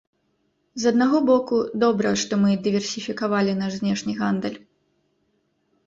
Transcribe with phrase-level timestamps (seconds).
[0.83, 4.59] З аднаго боку, добра, што мы дыверсіфікавалі наш знешні гандаль.